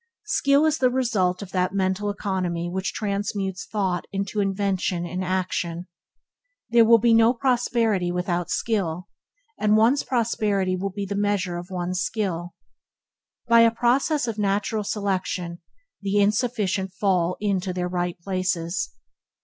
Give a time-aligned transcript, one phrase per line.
[0.25, 5.85] Skill is the result of that mental economy which transmutes thought into invention and action.
[6.71, 9.09] There will be no prosperity without skill,
[9.59, 12.55] and one's prosperity will be in the measure of one's skill.
[13.47, 15.59] By a process of natural selection,
[16.01, 18.89] the inefficient fall in to their right places.